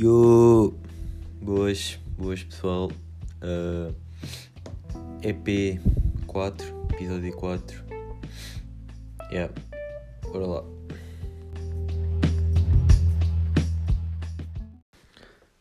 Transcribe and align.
Yo! 0.00 0.78
Boas, 1.42 1.98
boas 2.16 2.44
pessoal. 2.44 2.88
Uh, 3.42 3.92
EP 5.24 5.80
4, 6.24 6.86
episódio 6.92 7.34
4. 7.34 7.84
Yeah, 9.32 9.52
bora 10.22 10.46
lá. 10.46 10.64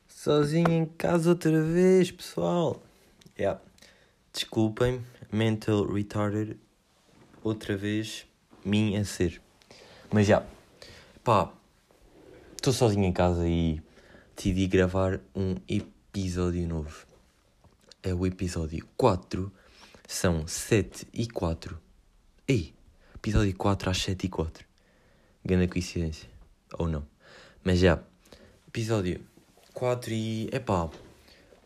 Sozinho 0.08 0.72
em 0.72 0.86
casa 0.86 1.32
outra 1.32 1.60
vez, 1.64 2.12
pessoal. 2.12 2.84
Yeah. 3.40 3.60
Desculpem, 4.32 5.04
mental 5.32 5.84
retarded. 5.92 6.60
Outra 7.44 7.76
vez, 7.76 8.28
mim 8.64 8.98
a 8.98 9.04
ser. 9.04 9.42
Mas 10.14 10.28
já, 10.28 10.46
pá, 11.24 11.52
estou 12.56 12.72
sozinho 12.72 13.04
em 13.04 13.12
casa 13.12 13.50
e 13.50 13.82
decidi 14.38 14.68
gravar 14.68 15.20
um 15.36 15.56
episódio 15.68 16.68
novo. 16.68 17.08
É 18.04 18.14
o 18.14 18.24
episódio 18.24 18.88
4, 18.96 19.52
são 20.08 20.48
7 20.48 21.08
e 21.12 21.28
4. 21.28 21.76
Ei, 22.48 22.72
episódio 23.16 23.56
4 23.56 23.90
às 23.90 23.98
7 23.98 24.28
e 24.28 24.30
4. 24.30 24.64
Grande 25.44 25.68
coincidência, 25.68 26.30
ou 26.78 26.88
não. 26.88 27.04
Mas 27.64 27.80
já, 27.80 28.00
episódio 28.68 29.20
4 29.74 30.14
e, 30.14 30.50
epá, 30.54 30.88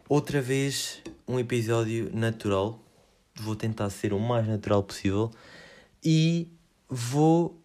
outra 0.07 0.41
vez 0.41 1.03
um 1.27 1.37
episódio 1.37 2.09
natural. 2.15 2.81
Vou 3.35 3.55
tentar 3.55 3.89
ser 3.89 4.13
o 4.13 4.19
mais 4.19 4.47
natural 4.47 4.81
possível 4.81 5.29
e 6.01 6.47
vou 6.87 7.61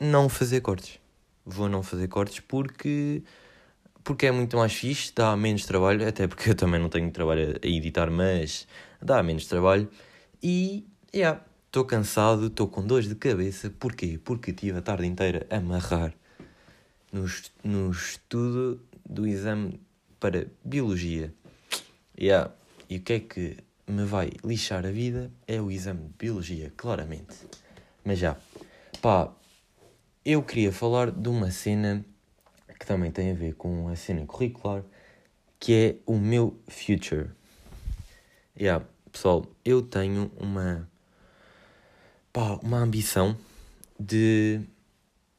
não 0.00 0.30
fazer 0.30 0.62
cortes. 0.62 0.98
Vou 1.44 1.68
não 1.68 1.82
fazer 1.82 2.08
cortes 2.08 2.40
porque 2.40 3.22
porque 4.02 4.26
é 4.26 4.30
muito 4.30 4.56
mais 4.56 4.72
fixe, 4.72 5.12
dá 5.14 5.36
menos 5.36 5.64
trabalho, 5.64 6.06
até 6.06 6.26
porque 6.26 6.50
eu 6.50 6.54
também 6.54 6.80
não 6.80 6.88
tenho 6.88 7.10
trabalho 7.10 7.58
a 7.62 7.66
editar, 7.66 8.10
mas 8.10 8.66
dá 9.00 9.22
menos 9.22 9.46
trabalho. 9.46 9.88
E, 10.42 10.86
yeah, 11.14 11.40
estou 11.66 11.84
cansado, 11.84 12.46
estou 12.46 12.66
com 12.66 12.86
dores 12.86 13.08
de 13.08 13.14
cabeça. 13.14 13.70
Porquê? 13.70 14.18
Porque 14.22 14.52
tive 14.52 14.78
a 14.78 14.82
tarde 14.82 15.06
inteira 15.06 15.46
a 15.50 15.56
amarrar 15.56 16.14
no, 17.12 17.26
no 17.62 17.90
estudo 17.90 18.80
do 19.08 19.26
exame 19.26 19.80
para 20.18 20.46
Biologia. 20.64 21.32
Yeah. 22.18 22.52
E 22.88 22.96
o 22.96 23.00
que 23.00 23.12
é 23.12 23.20
que 23.20 23.56
me 23.86 24.04
vai 24.04 24.30
lixar 24.44 24.84
a 24.86 24.90
vida 24.90 25.30
é 25.46 25.60
o 25.60 25.70
exame 25.70 26.02
de 26.02 26.14
Biologia, 26.18 26.72
claramente. 26.76 27.36
Mas 28.04 28.18
já, 28.18 28.36
pá, 29.00 29.32
eu 30.24 30.42
queria 30.42 30.72
falar 30.72 31.10
de 31.10 31.28
uma 31.28 31.50
cena 31.50 32.04
que 32.80 32.86
também 32.86 33.10
tem 33.10 33.30
a 33.30 33.34
ver 33.34 33.54
com 33.54 33.88
a 33.88 33.94
cena 33.94 34.24
curricular, 34.24 34.82
que 35.58 35.74
é 35.74 35.96
o 36.06 36.18
meu 36.18 36.58
future. 36.66 37.28
Yeah, 38.58 38.84
pessoal, 39.12 39.46
eu 39.62 39.82
tenho 39.82 40.32
uma 40.38 40.88
pá, 42.32 42.58
uma 42.62 42.78
ambição 42.78 43.36
de, 43.98 44.62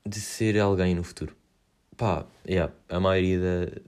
de 0.05 0.21
ser 0.21 0.59
alguém 0.59 0.93
no 0.93 1.03
futuro. 1.03 1.35
Pá, 1.97 2.27
yeah, 2.47 2.71
a 2.87 2.99
maioria 2.99 3.39
da, 3.39 3.81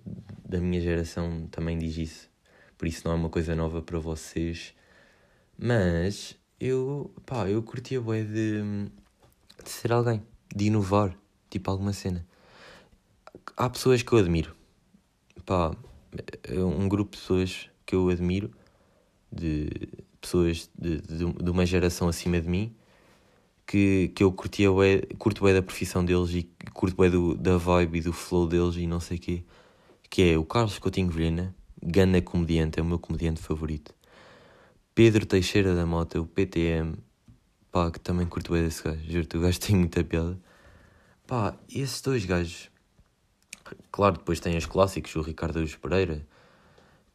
da 0.49 0.59
minha 0.59 0.81
geração 0.81 1.47
também 1.51 1.77
diz 1.77 1.95
isso, 1.97 2.29
por 2.75 2.87
isso 2.87 3.03
não 3.05 3.13
é 3.13 3.15
uma 3.15 3.29
coisa 3.29 3.55
nova 3.55 3.83
para 3.83 3.99
vocês. 3.99 4.73
Mas 5.55 6.35
eu, 6.59 7.13
pá, 7.23 7.47
eu 7.47 7.61
curtia 7.61 8.01
bué 8.01 8.23
de, 8.23 8.63
de 9.63 9.69
ser 9.69 9.91
alguém 9.91 10.23
de 10.55 10.65
inovar, 10.65 11.15
tipo 11.51 11.69
alguma 11.69 11.93
cena. 11.93 12.25
Há 13.55 13.69
pessoas 13.69 14.01
que 14.01 14.11
eu 14.11 14.19
admiro, 14.19 14.55
pá, 15.45 15.75
é 16.43 16.59
um 16.59 16.87
grupo 16.87 17.11
de 17.11 17.21
pessoas 17.21 17.69
que 17.85 17.95
eu 17.95 18.09
admiro, 18.09 18.51
de 19.31 19.69
pessoas 20.21 20.69
de, 20.77 21.01
de, 21.01 21.25
de 21.25 21.49
uma 21.49 21.65
geração 21.65 22.07
acima 22.07 22.39
de 22.39 22.47
mim, 22.47 22.75
que, 23.65 24.11
que 24.15 24.23
eu 24.23 24.31
curtia 24.31 24.71
bué, 24.71 25.01
curto 25.17 25.43
bem 25.43 25.53
da 25.53 25.61
profissão 25.61 26.03
deles 26.03 26.29
e 26.31 26.49
curto 26.73 26.95
bem 26.95 27.09
do, 27.09 27.35
da 27.35 27.57
vibe 27.57 27.97
e 27.97 28.01
do 28.01 28.13
flow 28.13 28.47
deles 28.47 28.75
e 28.75 28.87
não 28.87 28.99
sei 28.99 29.17
o 29.17 29.19
quê, 29.19 29.43
que 30.09 30.21
é 30.31 30.37
o 30.37 30.45
Carlos 30.45 30.79
Coutinho 30.79 31.09
Vilhena, 31.09 31.55
ganda 31.81 32.21
comediante, 32.21 32.79
é 32.79 32.83
o 32.83 32.85
meu 32.85 32.99
comediante 32.99 33.41
favorito. 33.41 33.93
Pedro 34.95 35.25
Teixeira 35.25 35.73
da 35.75 35.85
Mota, 35.85 36.21
o 36.21 36.25
PTM, 36.25 36.95
Pá, 37.73 37.89
que 37.89 37.99
também 37.99 38.27
curto 38.27 38.53
bem 38.53 38.63
desse 38.63 38.83
gajo. 38.83 38.99
Juro-te, 39.03 39.35
o 39.35 39.41
gajo 39.41 39.59
tem 39.59 39.75
muita 39.75 40.03
piada. 40.03 40.39
Pá, 41.25 41.57
esses 41.67 41.99
dois 42.01 42.23
gajos. 42.23 42.69
Claro, 43.91 44.17
depois 44.17 44.39
tem 44.39 44.57
os 44.57 44.65
clássicos, 44.65 45.15
o 45.15 45.21
Ricardo 45.21 45.59
Luz 45.59 45.75
Pereira. 45.75 46.25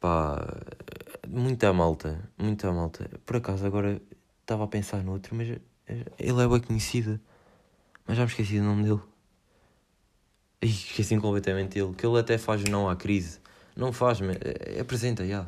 Pá, 0.00 0.44
muita 1.26 1.72
malta, 1.72 2.30
muita 2.38 2.72
malta. 2.72 3.10
Por 3.26 3.36
acaso 3.36 3.66
agora 3.66 4.00
estava 4.40 4.64
a 4.64 4.68
pensar 4.68 5.02
no 5.02 5.12
outro, 5.12 5.34
mas 5.34 5.48
ele 5.48 6.42
é 6.42 6.48
bem 6.48 6.60
conhecido. 6.60 7.20
Mas 8.06 8.16
já 8.16 8.24
me 8.24 8.30
esqueci 8.30 8.58
do 8.58 8.64
nome 8.64 8.84
dele. 8.84 9.00
Ih, 10.62 10.68
esqueci 10.68 11.16
completamente 11.18 11.74
dele. 11.74 11.94
Que 11.94 12.06
ele 12.06 12.18
até 12.18 12.38
faz 12.38 12.64
não 12.64 12.88
há 12.88 12.96
crise. 12.96 13.40
Não 13.76 13.92
faz, 13.92 14.20
mas 14.20 14.36
apresenta, 14.80 15.26
já. 15.26 15.46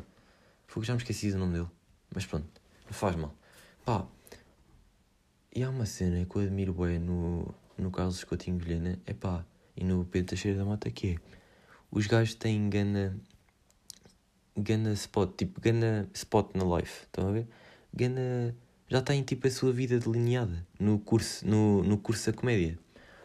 Fogo, 0.67 0.85
já 0.85 0.93
me 0.93 0.99
esqueci 0.99 1.31
do 1.31 1.37
nome 1.37 1.53
dele. 1.53 1.69
Mas 2.13 2.25
pronto, 2.25 2.47
não 2.85 2.93
faz 2.93 3.15
mal. 3.15 3.33
Pá, 3.85 4.05
e 5.53 5.63
há 5.63 5.69
uma 5.69 5.85
cena 5.85 6.25
que 6.25 6.35
eu 6.37 6.43
admiro 6.43 6.73
bem 6.73 6.97
no, 6.97 7.53
no 7.77 7.91
Carlos 7.91 8.23
Coutinho 8.23 8.57
Vilhena, 8.57 8.97
é 9.05 9.13
pá, 9.13 9.45
e 9.75 9.83
no 9.83 10.05
Pedro 10.05 10.29
Teixeira 10.29 10.57
da 10.57 10.65
Mata, 10.65 10.89
que 10.89 11.11
é, 11.11 11.15
os 11.91 12.07
gajos 12.07 12.35
têm 12.35 12.69
gana, 12.69 13.17
gana 14.57 14.93
spot, 14.93 15.35
tipo, 15.37 15.59
gana 15.59 16.09
spot 16.13 16.55
na 16.55 16.77
life, 16.77 17.03
estão 17.03 17.29
a 17.29 17.31
ver? 17.31 17.47
Gana, 17.93 18.55
já 18.87 19.01
têm 19.01 19.23
tipo 19.23 19.47
a 19.47 19.51
sua 19.51 19.71
vida 19.71 19.99
delineada 19.99 20.65
no 20.79 20.99
curso, 20.99 21.47
no, 21.47 21.83
no 21.83 21.97
curso 21.97 22.31
da 22.31 22.37
comédia. 22.37 22.77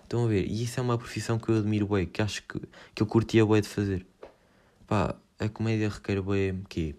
Estão 0.03 0.25
a 0.25 0.29
ver? 0.29 0.47
E 0.47 0.63
isso 0.63 0.79
é 0.79 0.83
uma 0.83 0.97
profissão 0.97 1.39
que 1.39 1.49
eu 1.49 1.59
admiro 1.59 1.87
bem, 1.89 2.07
que 2.07 2.23
acho 2.23 2.43
que, 2.43 2.61
que 2.95 3.03
eu 3.03 3.07
curtia 3.07 3.45
bem 3.45 3.61
de 3.61 3.69
fazer. 3.69 4.07
Pá, 4.87 5.17
a 5.39 5.49
comédia 5.49 5.89
requer 5.89 6.23
bem, 6.23 6.63
quê? 6.69 6.95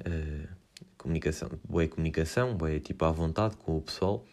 Uh, 0.00 0.48
comunicação, 0.98 1.50
boa 1.68 1.86
comunicação, 1.86 2.56
boa 2.56 2.78
tipo 2.80 3.04
à 3.04 3.12
vontade 3.12 3.56
com 3.56 3.76
o 3.76 3.82
pessoal 3.82 4.24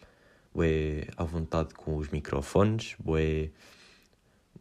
bué 0.54 1.06
à 1.16 1.24
vontade 1.24 1.74
com 1.74 1.96
os 1.96 2.08
microfones, 2.08 2.96
bué, 2.98 3.50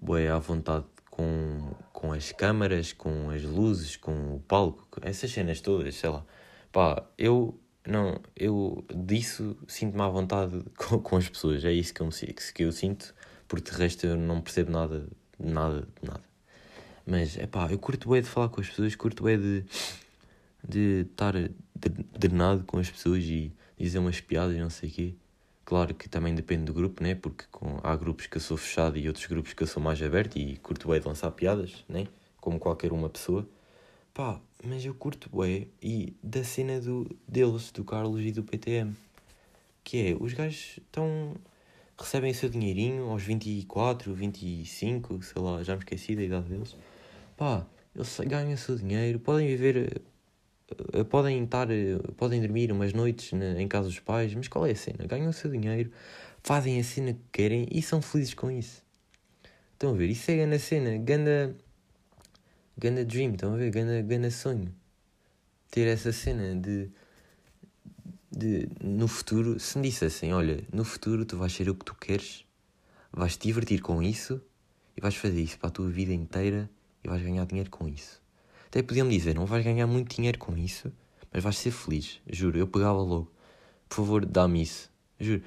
bué 0.01 0.29
à 0.29 0.39
vontade 0.39 0.85
com, 1.09 1.71
com 1.91 2.13
as 2.13 2.31
câmaras, 2.31 2.93
com 2.93 3.29
as 3.29 3.43
luzes, 3.43 3.95
com 3.97 4.35
o 4.35 4.39
palco, 4.39 4.87
essas 5.01 5.31
cenas 5.31 5.61
todas, 5.61 5.95
sei 5.95 6.09
lá. 6.09 6.25
Pá, 6.71 7.03
eu 7.17 7.59
não, 7.85 8.19
eu 8.35 8.85
disso 8.95 9.57
sinto-me 9.67 10.01
à 10.01 10.07
vontade 10.07 10.63
com, 10.77 10.99
com 10.99 11.17
as 11.17 11.27
pessoas, 11.27 11.65
é 11.65 11.71
isso 11.71 11.93
que 11.93 12.01
eu, 12.01 12.09
que 12.53 12.63
eu 12.63 12.71
sinto, 12.71 13.13
porque 13.47 13.71
de 13.71 13.77
resto 13.77 14.05
eu 14.05 14.15
não 14.15 14.41
percebo 14.41 14.71
nada, 14.71 15.07
nada, 15.38 15.88
nada. 16.01 16.23
Mas, 17.05 17.38
é 17.38 17.47
pá, 17.47 17.67
eu 17.71 17.79
curto 17.79 18.09
bem 18.09 18.21
de 18.21 18.27
falar 18.29 18.49
com 18.49 18.61
as 18.61 18.69
pessoas, 18.69 18.95
curto 18.95 19.23
bem 19.23 19.39
de, 19.39 19.65
de 20.67 21.07
estar 21.11 21.33
drenado 22.17 22.63
com 22.65 22.77
as 22.77 22.89
pessoas 22.89 23.23
e 23.23 23.51
dizer 23.77 23.99
umas 23.99 24.21
piadas 24.21 24.55
não 24.57 24.69
sei 24.69 24.89
o 24.89 24.91
quê. 24.91 25.15
Claro 25.69 25.94
que 25.94 26.09
também 26.09 26.34
depende 26.34 26.63
do 26.63 26.74
grupo, 26.74 27.03
né? 27.03 27.13
Porque 27.13 27.46
com, 27.52 27.80
há 27.84 27.96
grupos 27.96 28.25
que 28.25 28.38
eu 28.38 28.41
sou 28.41 28.57
fechado 28.57 28.97
e 28.97 29.07
outros 29.07 29.28
grupos 29.28 29.53
que 29.53 29.62
eu 29.62 29.68
sou 29.68 29.80
mais 29.84 30.02
aberto 30.02 30.35
e 30.35 30.57
curto 30.57 30.88
bem 30.88 31.00
de 31.00 31.07
lançar 31.07 31.30
piadas, 31.30 31.85
né? 31.88 32.07
Como 32.41 32.57
qualquer 32.57 32.91
uma 32.91 33.07
pessoa. 33.07 33.47
Pá, 34.12 34.41
mas 34.63 34.84
eu 34.84 34.96
curto 34.96 35.30
bem 35.30 35.69
e 35.80 36.16
da 36.24 36.44
cena 36.44 36.81
do, 36.81 37.16
deles, 37.28 37.69
do 37.69 37.84
Carlos 37.84 38.19
e 38.19 38.31
do 38.31 38.41
PTM. 38.41 38.96
Que 39.84 40.07
é, 40.07 40.18
os 40.19 40.34
gajos 40.34 40.80
estão... 40.80 41.35
Recebem 41.96 42.31
o 42.31 42.34
seu 42.34 42.50
dinheirinho 42.50 43.07
aos 43.07 43.22
24, 43.22 44.12
25, 44.12 45.22
sei 45.22 45.39
lá, 45.39 45.62
já 45.62 45.75
me 45.75 45.83
esqueci 45.83 46.15
da 46.15 46.24
idade 46.24 46.50
deles. 46.50 46.75
Pá, 47.38 47.63
eles 47.95 48.19
ganham 48.22 48.54
o 48.54 48.57
seu 48.57 48.75
dinheiro, 48.75 49.19
podem 49.19 49.45
viver 49.45 50.01
podem 51.10 51.44
estar, 51.44 51.69
eh, 51.71 51.98
podem 52.18 52.42
dormir 52.42 52.71
umas 52.71 52.94
noites 52.94 53.31
em 53.33 53.68
casa 53.68 53.88
dos 53.88 54.00
pais, 54.00 54.33
mas 54.33 54.48
qual 54.48 54.66
é 54.66 54.71
a 54.71 54.75
cena? 54.75 55.06
Ganham 55.06 55.30
o 55.30 55.33
seu 55.33 55.50
dinheiro, 55.50 55.92
fazem 56.44 56.80
a 56.80 56.83
cena 56.83 57.13
que 57.13 57.19
querem 57.31 57.68
e 57.71 57.81
são 57.81 58.01
felizes 58.01 58.33
com 58.33 58.51
isso. 58.51 58.83
Estão 59.74 59.92
a 59.92 59.94
ver? 59.94 60.10
Isso 60.10 60.30
é 60.30 60.38
ganda 60.38 60.60
cena, 60.60 60.98
ganda, 60.98 61.56
ganda 62.77 63.06
dream, 63.06 63.31
estão 63.31 63.54
a 63.54 63.57
ver? 63.57 63.71
Ganda, 63.71 64.01
ganda 64.01 64.30
sonho. 64.30 64.74
Ter 65.71 65.88
essa 65.88 66.12
cena 66.12 66.56
de, 66.56 66.89
de, 68.31 68.68
no 68.81 69.07
futuro, 69.07 69.60
se 69.60 69.77
me 69.77 69.89
dissessem, 69.89 70.33
olha, 70.33 70.63
no 70.74 70.83
futuro 70.83 71.25
tu 71.25 71.38
vais 71.38 71.54
ser 71.54 71.69
o 71.69 71.75
que 71.75 71.86
tu 71.86 71.95
queres, 71.95 72.45
vais 73.12 73.38
te 73.38 73.48
divertir 73.48 73.81
com 73.81 74.01
isso 74.01 74.42
e 74.98 75.01
vais 75.01 75.15
fazer 75.15 75.42
isso 75.42 75.57
para 75.57 75.69
a 75.69 75.72
tua 75.72 75.89
vida 75.89 76.13
inteira 76.13 76.69
e 77.04 77.07
vais 77.07 77.22
ganhar 77.22 77.45
dinheiro 77.45 77.69
com 77.69 77.88
isso. 77.88 78.22
Até 78.69 78.83
podiam-me 78.83 79.18
dizer, 79.18 79.33
não 79.33 79.48
vais 79.48 79.66
ganhar 79.66 79.88
muito 79.88 80.16
dinheiro 80.16 80.38
com 80.38 80.56
isso, 80.56 80.92
mas 81.33 81.44
vais 81.44 81.57
ser 81.57 81.71
feliz. 81.71 82.21
Juro, 82.31 82.56
eu 82.56 82.68
pegava 82.68 83.01
logo. 83.01 83.31
Por 83.88 83.95
favor, 83.95 84.24
dá-me 84.24 84.62
isso. 84.62 84.92
Juro. 85.19 85.42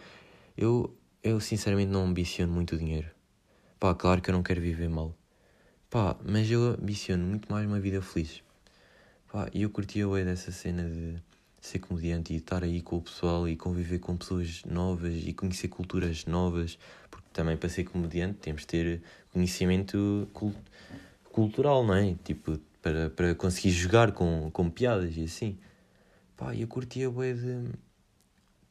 Eu, 0.56 0.92
eu 1.22 1.38
sinceramente 1.38 1.92
não 1.92 2.04
ambiciono 2.04 2.52
muito 2.52 2.76
dinheiro. 2.76 3.08
Pá, 3.78 3.94
claro 3.94 4.20
que 4.20 4.28
eu 4.28 4.32
não 4.32 4.42
quero 4.42 4.60
viver 4.60 4.88
mal. 4.88 5.16
Pá, 5.88 6.16
mas 6.24 6.50
eu 6.50 6.76
ambiciono 6.80 7.24
muito 7.24 7.50
mais 7.50 7.64
uma 7.64 7.78
vida 7.78 8.02
feliz. 8.02 8.42
Pá, 9.30 9.48
e 9.54 9.62
eu 9.62 9.70
curtia 9.70 10.04
a 10.04 10.24
dessa 10.24 10.50
cena 10.50 10.82
de 10.90 11.22
ser 11.60 11.78
comediante 11.78 12.32
e 12.32 12.38
estar 12.38 12.64
aí 12.64 12.80
com 12.80 12.96
o 12.96 13.02
pessoal 13.02 13.48
e 13.48 13.56
conviver 13.56 14.00
com 14.00 14.16
pessoas 14.16 14.64
novas 14.64 15.22
e 15.24 15.32
conhecer 15.32 15.68
culturas 15.68 16.26
novas, 16.26 16.76
porque 17.08 17.28
também 17.32 17.56
para 17.56 17.68
ser 17.68 17.84
comediante 17.84 18.40
temos 18.40 18.62
de 18.62 18.66
ter 18.66 19.02
conhecimento 19.32 20.28
cult 20.32 20.56
cultural, 21.30 21.84
não 21.84 21.94
é? 21.94 22.14
Tipo, 22.24 22.58
para, 22.82 23.08
para 23.08 23.34
conseguir 23.34 23.70
jogar 23.70 24.12
com, 24.12 24.50
com 24.50 24.68
piadas 24.68 25.16
e 25.16 25.24
assim. 25.24 25.58
Pá, 26.36 26.54
eu 26.54 26.66
curtia 26.66 27.08
bué 27.08 27.32
de, 27.32 27.64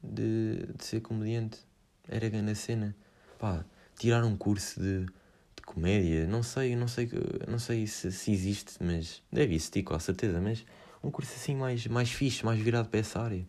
de, 0.02 0.66
de 0.76 0.84
ser 0.84 1.00
comediante. 1.00 1.58
Era 2.06 2.28
grande 2.28 2.52
a 2.52 2.54
cena. 2.54 2.94
Pá, 3.38 3.64
tirar 3.98 4.22
um 4.24 4.36
curso 4.36 4.80
de, 4.80 5.06
de 5.06 5.62
comédia, 5.64 6.26
não 6.26 6.42
sei, 6.42 6.76
não 6.76 6.86
sei, 6.86 7.10
não 7.48 7.58
sei 7.58 7.86
se, 7.86 8.12
se 8.12 8.30
existe, 8.30 8.74
mas 8.80 9.22
deve 9.32 9.54
existir 9.54 9.82
com 9.82 9.98
certeza, 9.98 10.40
mas 10.40 10.64
um 11.02 11.10
curso 11.10 11.32
assim 11.34 11.56
mais, 11.56 11.86
mais 11.86 12.10
fixe, 12.10 12.44
mais 12.44 12.60
virado 12.60 12.88
para 12.88 13.00
essa 13.00 13.20
área. 13.20 13.46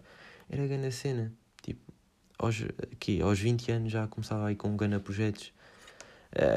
Era 0.50 0.66
grande 0.66 0.88
a 0.88 0.92
cena. 0.92 1.34
Tipo, 1.62 1.94
aos, 2.38 2.62
aqui, 2.92 3.22
aos 3.22 3.40
20 3.40 3.72
anos 3.72 3.92
já 3.92 4.08
começava 4.08 4.48
aí 4.48 4.56
com 4.56 4.76
gana 4.78 5.00
projetos. 5.00 5.52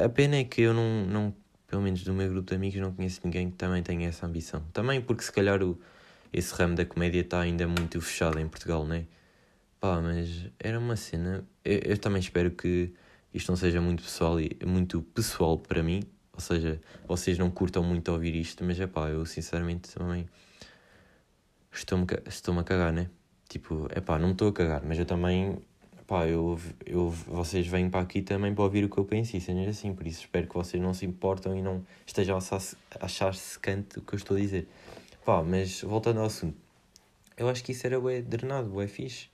A 0.05 0.09
pena 0.09 0.37
é 0.37 0.45
que 0.45 0.63
eu 0.63 0.73
não, 0.73 1.07
não, 1.07 1.35
pelo 1.67 1.83
menos 1.83 2.03
do 2.05 2.13
meu 2.13 2.29
grupo 2.29 2.49
de 2.51 2.57
amigos, 2.57 2.81
não 2.81 2.93
conheço 2.93 3.21
ninguém 3.25 3.51
que 3.51 3.57
também 3.57 3.83
tenha 3.83 4.09
essa 4.09 4.27
ambição. 4.27 4.63
Também 4.73 5.01
porque 5.01 5.23
se 5.23 5.33
calhar 5.33 5.63
o, 5.63 5.79
esse 6.33 6.55
ramo 6.55 6.75
da 6.75 6.85
comédia 6.85 7.21
está 7.21 7.41
ainda 7.41 7.67
muito 7.67 8.01
fechado 8.01 8.39
em 8.39 8.49
Portugal, 8.49 8.87
não 8.87 8.95
é? 8.95 9.05
Pá, 9.81 10.01
mas 10.01 10.47
era 10.59 10.79
uma 10.79 10.97
cena. 10.97 11.45
Eu, 11.65 11.79
eu, 11.79 11.99
também 11.99 12.21
espero 12.21 12.51
que 12.51 12.93
isto 13.33 13.51
não 13.51 13.57
seja 13.57 13.81
muito 13.81 14.03
pessoal, 14.03 14.37
muito 14.67 15.03
pessoal 15.03 15.59
para 15.59 15.83
mim. 15.83 16.03
Ou 16.33 16.41
seja, 16.41 16.81
vocês 17.07 17.39
não 17.39 17.51
curtam 17.51 17.83
muito 17.83 18.13
ouvir 18.13 18.35
isto, 18.35 18.63
mas 18.65 18.79
é 18.79 18.87
pá, 18.87 19.09
eu 19.09 19.25
sinceramente 19.25 19.91
também 19.95 20.29
estou-me 21.73 22.07
estou 22.27 22.59
a 22.59 22.65
cagar, 22.65 22.93
né? 22.93 23.09
Tipo, 23.49 23.89
é 23.91 24.01
pá, 24.01 24.19
não 24.19 24.29
me 24.29 24.33
estou 24.33 24.49
a 24.49 24.53
cagar, 24.53 24.83
mas 24.85 24.99
eu 24.99 25.07
também, 25.07 25.59
pá, 26.07 26.27
eu, 26.27 26.59
eu, 26.85 27.11
vocês 27.11 27.67
vêm 27.67 27.91
para 27.91 28.01
aqui 28.01 28.23
também 28.23 28.55
para 28.55 28.65
ouvir 28.65 28.85
o 28.85 28.89
que 28.89 28.99
eu 28.99 29.05
penso 29.05 29.37
e 29.37 29.41
cenas 29.41 29.69
assim, 29.69 29.95
por 29.95 30.07
isso 30.07 30.21
espero 30.21 30.47
que 30.47 30.55
vocês 30.55 30.83
não 30.83 30.95
se 30.95 31.05
importam 31.07 31.57
e 31.57 31.63
não 31.63 31.85
estejam 32.07 32.39
a 32.39 33.05
achar-se 33.05 33.59
canto 33.59 34.01
o 34.01 34.03
que 34.03 34.15
eu 34.15 34.17
estou 34.17 34.37
a 34.37 34.41
dizer. 34.41 34.69
Pá, 35.25 35.43
mas 35.43 35.83
voltando 35.83 36.21
ao 36.21 36.27
assunto, 36.27 36.57
eu 37.37 37.49
acho 37.49 37.65
que 37.65 37.73
isso 37.73 37.87
era 37.87 38.01
bué 38.01 38.23
drenado, 38.23 38.69
bué 38.71 38.87
fixe. 38.87 39.29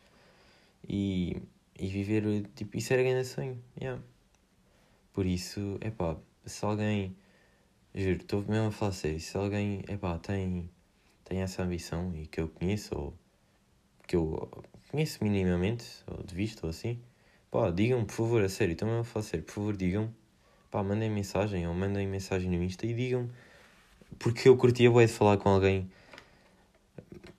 E, 0.89 1.37
e 1.79 1.87
viver, 1.87 2.47
tipo, 2.57 2.77
isso 2.77 2.93
era 2.93 3.03
grande 3.03 3.27
sonho, 3.27 3.59
yeah. 3.81 4.03
Por 5.13 5.27
isso, 5.27 5.79
é 5.81 5.91
pá, 5.91 6.17
se 6.45 6.65
alguém, 6.65 7.15
juro, 7.95 8.17
estou 8.17 8.43
mesmo 8.49 8.69
a 8.69 8.71
falar 8.73 8.93
sério, 8.93 9.21
se 9.21 9.37
alguém, 9.37 9.85
é 9.87 9.97
pá, 9.97 10.19
tem 10.19 10.69
tem 11.33 11.41
essa 11.41 11.63
ambição 11.63 12.13
e 12.15 12.27
que 12.27 12.41
eu 12.41 12.49
conheço, 12.49 12.95
ou 12.95 13.15
que 14.07 14.17
eu 14.17 14.51
conheço 14.91 15.23
minimamente, 15.23 15.85
ou 16.07 16.23
de 16.23 16.35
vista, 16.35 16.67
ou 16.67 16.71
assim, 16.71 16.99
pá, 17.51 17.71
digam-me, 17.71 18.05
por 18.05 18.13
favor, 18.13 18.45
a 18.45 18.49
sério, 18.49 18.77
também 18.77 18.99
a 18.99 19.05
falar 19.05 19.25
sério, 19.25 19.45
por 19.45 19.53
favor, 19.53 19.77
digam-me, 19.77 20.11
pá, 20.71 20.83
mandem 20.83 21.11
mensagem, 21.11 21.67
ou 21.67 21.75
mandem 21.75 22.07
mensagem 22.07 22.51
no 22.51 22.63
Insta 22.63 22.87
e 22.87 22.95
digam-me, 22.95 23.31
porque 24.19 24.49
eu 24.49 24.57
curtia 24.57 24.91
bué 24.91 25.07
de 25.07 25.13
falar 25.13 25.37
com 25.39 25.49
alguém, 25.49 25.91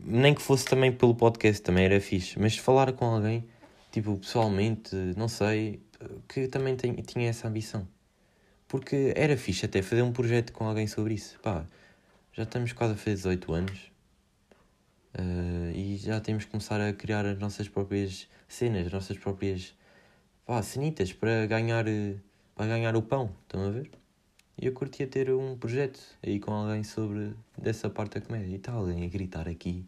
nem 0.03 0.33
que 0.33 0.41
fosse 0.41 0.65
também 0.65 0.91
pelo 0.91 1.15
podcast, 1.15 1.61
também 1.61 1.85
era 1.85 1.99
fixe, 2.01 2.39
mas 2.39 2.57
falar 2.57 2.91
com 2.93 3.05
alguém, 3.05 3.45
tipo, 3.91 4.17
pessoalmente, 4.17 4.95
não 5.17 5.27
sei, 5.27 5.81
que 6.27 6.47
também 6.47 6.75
tem, 6.75 6.93
tinha 6.95 7.29
essa 7.29 7.47
ambição. 7.47 7.87
Porque 8.67 9.13
era 9.15 9.37
fixe 9.37 9.65
até 9.65 9.81
fazer 9.81 10.01
um 10.01 10.11
projeto 10.11 10.51
com 10.51 10.65
alguém 10.65 10.87
sobre 10.87 11.13
isso, 11.13 11.39
pá 11.39 11.65
já 12.33 12.43
estamos 12.43 12.73
quase 12.73 12.93
a 12.93 12.97
fazer 12.97 13.15
18 13.15 13.53
anos 13.53 13.91
uh, 15.19 15.71
e 15.75 15.97
já 15.97 16.19
temos 16.19 16.45
que 16.45 16.51
começar 16.51 16.79
a 16.81 16.93
criar 16.93 17.25
as 17.25 17.37
nossas 17.39 17.67
próprias 17.67 18.27
cenas, 18.47 18.87
as 18.87 18.93
nossas 18.93 19.17
próprias 19.17 19.75
pá, 20.45 20.61
cenitas 20.61 21.13
para 21.13 21.45
ganhar, 21.45 21.85
para 22.55 22.67
ganhar 22.67 22.95
o 22.95 23.01
pão. 23.01 23.35
Estão 23.43 23.67
a 23.67 23.69
ver? 23.71 23.89
E 24.61 24.67
eu 24.67 24.73
curtia 24.73 25.07
ter 25.07 25.31
um 25.31 25.57
projeto 25.57 25.99
aí 26.21 26.39
com 26.39 26.51
alguém 26.51 26.83
sobre 26.83 27.33
dessa 27.57 27.89
parte 27.89 28.19
da 28.19 28.25
comédia. 28.25 28.51
E 28.51 28.55
está 28.55 28.71
alguém 28.71 29.03
a 29.03 29.07
gritar 29.07 29.47
aqui 29.47 29.85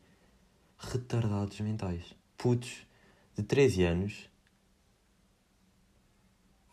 retardados 0.77 1.59
mentais. 1.61 2.15
Putos 2.37 2.85
de 3.35 3.43
13 3.43 3.83
anos. 3.83 4.29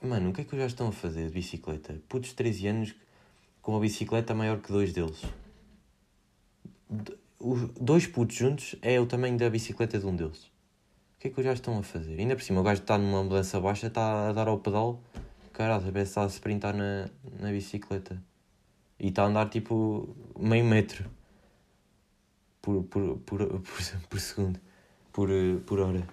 Mano, 0.01 0.31
o 0.31 0.33
que 0.33 0.41
é 0.41 0.45
que 0.45 0.57
já 0.57 0.67
estão 0.67 0.89
a 0.89 0.93
fazer 0.93 1.29
de 1.29 1.35
bicicleta? 1.35 2.01
Putos 2.09 2.31
de 2.31 2.37
13 2.37 2.67
anos 2.67 2.95
com 3.61 3.77
a 3.77 3.81
bicicleta 3.81 4.35
maior 4.35 4.61
que 4.61 4.73
dois 4.73 4.93
deles 4.93 5.23
os 7.43 7.69
dois 7.81 8.07
putos 8.07 8.37
juntos 8.37 8.77
é 8.81 9.01
o 9.01 9.07
tamanho 9.07 9.37
da 9.37 9.51
bicicleta 9.51 9.99
de 9.99 10.07
um 10.07 10.15
deles. 10.15 10.45
O 11.17 11.19
que 11.19 11.29
é 11.29 11.31
que 11.31 11.39
os 11.39 11.45
gajos 11.45 11.59
estão 11.59 11.79
a 11.79 11.83
fazer? 11.83 12.19
Ainda 12.19 12.37
por 12.37 12.43
cima, 12.43 12.61
o 12.61 12.63
gajo 12.63 12.81
está 12.81 12.97
numa 12.97 13.23
mudança 13.23 13.61
baixa, 13.61 13.89
está 13.89 14.29
a 14.29 14.33
dar 14.33 14.49
ao 14.49 14.59
pedal, 14.59 15.01
caralho, 15.53 15.93
parece 15.93 16.11
está 16.11 16.25
a 16.25 16.27
sprintar 16.27 16.77
na, 16.77 17.09
na 17.39 17.51
bicicleta. 17.51 18.23
E 18.99 19.09
está 19.09 19.25
a 19.25 19.27
andar 19.27 19.49
tipo 19.49 20.17
meio 20.39 20.65
metro 20.65 21.11
por, 22.61 22.85
por, 22.85 23.19
por, 23.19 23.47
por, 23.47 23.61
por 24.09 24.21
segundo, 24.21 24.61
por, 25.13 25.29
por 25.67 25.81
hora. 25.81 26.07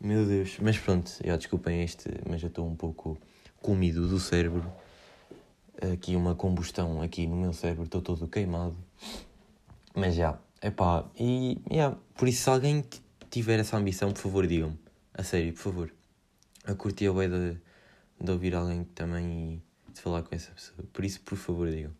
Meu 0.00 0.26
Deus, 0.26 0.58
mas 0.60 0.76
pronto, 0.76 1.10
já 1.24 1.36
desculpem 1.36 1.82
este, 1.82 2.10
mas 2.28 2.40
já 2.40 2.48
estou 2.48 2.68
um 2.68 2.74
pouco 2.74 3.16
comido 3.62 4.06
do 4.08 4.18
cérebro. 4.18 4.70
Aqui 5.92 6.14
uma 6.14 6.34
combustão 6.34 7.00
aqui 7.00 7.26
no 7.26 7.36
meu 7.36 7.52
cérebro, 7.52 7.84
estou 7.84 8.02
todo 8.02 8.28
queimado. 8.28 8.76
Mas 9.94 10.14
já, 10.14 10.38
é 10.64 10.70
pá, 10.70 11.04
e 11.20 11.60
yeah, 11.70 11.94
por 12.14 12.26
isso 12.26 12.44
se 12.44 12.48
alguém 12.48 12.82
tiver 13.28 13.60
essa 13.60 13.76
ambição, 13.76 14.10
por 14.12 14.22
favor 14.22 14.46
digam-me. 14.46 14.78
A 15.12 15.22
sério, 15.22 15.52
por 15.52 15.60
favor. 15.60 15.94
Eu 16.66 16.74
curti 16.74 17.06
a 17.06 17.12
bem 17.12 17.28
de, 17.28 17.58
de 18.18 18.30
ouvir 18.30 18.54
alguém 18.54 18.82
também 18.94 19.62
e 19.88 19.92
de 19.92 20.00
falar 20.00 20.22
com 20.22 20.34
essa 20.34 20.50
pessoa. 20.52 20.78
Por 20.90 21.04
isso, 21.04 21.20
por 21.20 21.36
favor, 21.36 21.70
digam. 21.70 21.92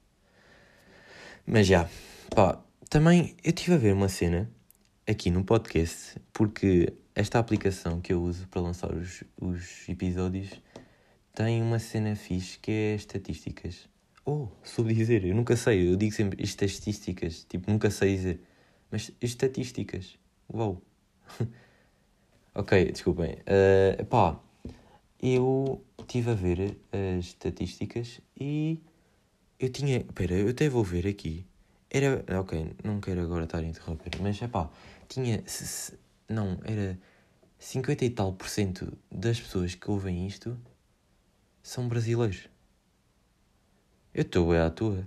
Mas 1.46 1.66
já, 1.66 1.90
pá, 2.34 2.58
também 2.88 3.36
eu 3.44 3.50
estive 3.50 3.74
a 3.74 3.76
ver 3.76 3.92
uma 3.92 4.08
cena 4.08 4.50
aqui 5.06 5.30
no 5.30 5.44
podcast, 5.44 6.18
porque 6.32 6.90
esta 7.14 7.38
aplicação 7.38 8.00
que 8.00 8.14
eu 8.14 8.22
uso 8.22 8.48
para 8.48 8.62
lançar 8.62 8.90
os, 8.94 9.22
os 9.38 9.86
episódios 9.90 10.48
tem 11.34 11.60
uma 11.60 11.78
cena 11.78 12.16
fixe 12.16 12.58
que 12.58 12.70
é 12.70 12.94
estatísticas. 12.94 13.90
Oh, 14.24 14.48
soube 14.62 14.94
dizer, 14.94 15.22
eu 15.22 15.34
nunca 15.34 15.54
sei, 15.54 15.92
eu 15.92 15.96
digo 15.96 16.14
sempre 16.14 16.42
estatísticas, 16.42 17.44
tipo, 17.44 17.70
nunca 17.70 17.90
sei 17.90 18.16
dizer. 18.16 18.53
Mas 18.94 19.10
estatísticas, 19.20 20.16
uau. 20.48 20.80
ok, 22.54 22.92
desculpem. 22.92 23.38
Uh, 23.42 24.04
pá, 24.04 24.40
eu 25.20 25.84
estive 25.98 26.30
a 26.30 26.34
ver 26.34 26.78
as 26.92 27.24
estatísticas 27.24 28.20
e 28.38 28.80
eu 29.58 29.68
tinha. 29.68 29.96
Espera, 29.96 30.34
eu 30.34 30.48
até 30.48 30.68
vou 30.68 30.84
ver 30.84 31.08
aqui. 31.08 31.44
Era. 31.90 32.24
Ok, 32.38 32.76
não 32.84 33.00
quero 33.00 33.22
agora 33.22 33.46
estar 33.46 33.58
a 33.58 33.64
interromper, 33.64 34.12
mas 34.22 34.40
é 34.40 34.46
pá, 34.46 34.70
tinha. 35.08 35.42
Não, 36.28 36.60
era 36.62 36.96
50 37.58 38.04
e 38.04 38.10
tal 38.10 38.32
por 38.32 38.48
cento 38.48 38.96
das 39.10 39.40
pessoas 39.40 39.74
que 39.74 39.90
ouvem 39.90 40.24
isto 40.24 40.56
são 41.64 41.88
brasileiros. 41.88 42.48
Eu 44.14 44.22
estou 44.22 44.52
à 44.52 44.70
toa. 44.70 45.04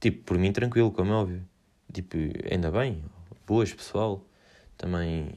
Tipo, 0.00 0.24
por 0.24 0.38
mim 0.38 0.52
tranquilo, 0.52 0.90
como 0.90 1.12
é 1.12 1.14
óbvio. 1.14 1.48
Tipo, 1.96 2.18
ainda 2.52 2.70
bem, 2.70 3.02
boas 3.46 3.72
pessoal. 3.72 4.22
Também 4.76 5.32